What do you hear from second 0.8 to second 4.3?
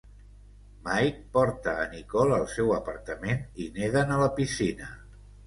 Mike porta a Nicole al seu apartament, i neden a